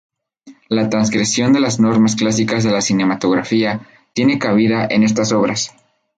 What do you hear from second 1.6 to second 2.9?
normas clásicas de la